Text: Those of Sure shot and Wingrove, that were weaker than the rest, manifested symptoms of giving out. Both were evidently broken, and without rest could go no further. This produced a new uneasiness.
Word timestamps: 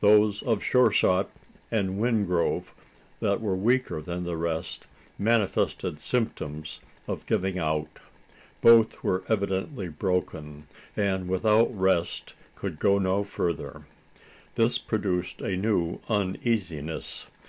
Those 0.00 0.42
of 0.42 0.60
Sure 0.60 0.90
shot 0.90 1.30
and 1.70 2.00
Wingrove, 2.00 2.74
that 3.20 3.40
were 3.40 3.54
weaker 3.54 4.02
than 4.02 4.24
the 4.24 4.36
rest, 4.36 4.88
manifested 5.20 6.00
symptoms 6.00 6.80
of 7.06 7.26
giving 7.26 7.60
out. 7.60 8.00
Both 8.60 9.04
were 9.04 9.22
evidently 9.28 9.86
broken, 9.88 10.66
and 10.96 11.28
without 11.28 11.72
rest 11.78 12.34
could 12.56 12.80
go 12.80 12.98
no 12.98 13.22
further. 13.22 13.86
This 14.56 14.78
produced 14.78 15.40
a 15.42 15.56
new 15.56 16.00
uneasiness. 16.08 17.28